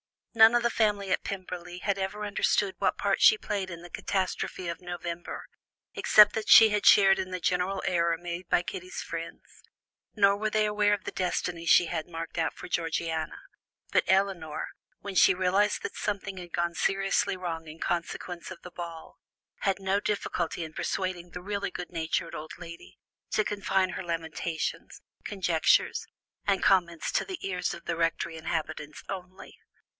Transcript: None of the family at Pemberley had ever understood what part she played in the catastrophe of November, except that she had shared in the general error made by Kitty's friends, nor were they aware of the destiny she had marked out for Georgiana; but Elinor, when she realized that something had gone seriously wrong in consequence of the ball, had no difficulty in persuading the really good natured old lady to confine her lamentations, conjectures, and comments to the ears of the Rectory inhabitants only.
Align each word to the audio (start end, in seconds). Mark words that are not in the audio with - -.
None 0.33 0.55
of 0.55 0.63
the 0.63 0.71
family 0.71 1.11
at 1.11 1.25
Pemberley 1.25 1.79
had 1.79 1.99
ever 1.99 2.25
understood 2.25 2.75
what 2.79 2.97
part 2.97 3.21
she 3.21 3.37
played 3.37 3.69
in 3.69 3.81
the 3.83 3.89
catastrophe 3.89 4.67
of 4.69 4.79
November, 4.81 5.45
except 5.93 6.33
that 6.33 6.49
she 6.49 6.69
had 6.69 6.85
shared 6.85 7.19
in 7.19 7.29
the 7.31 7.41
general 7.41 7.83
error 7.85 8.17
made 8.17 8.47
by 8.47 8.63
Kitty's 8.63 9.01
friends, 9.03 9.61
nor 10.15 10.37
were 10.37 10.49
they 10.49 10.65
aware 10.65 10.93
of 10.93 11.03
the 11.03 11.11
destiny 11.11 11.65
she 11.65 11.87
had 11.87 12.07
marked 12.07 12.37
out 12.39 12.53
for 12.53 12.69
Georgiana; 12.69 13.41
but 13.91 14.05
Elinor, 14.07 14.69
when 15.01 15.13
she 15.15 15.33
realized 15.35 15.83
that 15.83 15.95
something 15.97 16.37
had 16.37 16.53
gone 16.53 16.73
seriously 16.73 17.35
wrong 17.37 17.67
in 17.67 17.77
consequence 17.79 18.49
of 18.49 18.61
the 18.61 18.71
ball, 18.71 19.19
had 19.59 19.79
no 19.79 19.99
difficulty 19.99 20.63
in 20.63 20.73
persuading 20.73 21.29
the 21.31 21.41
really 21.43 21.69
good 21.69 21.91
natured 21.91 22.33
old 22.33 22.53
lady 22.57 22.97
to 23.31 23.43
confine 23.43 23.89
her 23.89 24.03
lamentations, 24.03 25.01
conjectures, 25.25 26.07
and 26.47 26.63
comments 26.63 27.11
to 27.11 27.25
the 27.25 27.45
ears 27.45 27.73
of 27.73 27.83
the 27.85 27.97
Rectory 27.97 28.37
inhabitants 28.37 29.03
only. 29.09 29.59